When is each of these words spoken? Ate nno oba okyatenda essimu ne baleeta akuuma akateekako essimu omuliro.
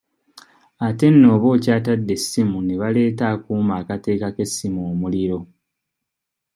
Ate 0.87 1.05
nno 1.11 1.27
oba 1.35 1.47
okyatenda 1.55 2.11
essimu 2.17 2.57
ne 2.61 2.75
baleeta 2.81 3.23
akuuma 3.33 3.73
akateekako 3.81 4.39
essimu 4.45 4.79
omuliro. 4.91 5.39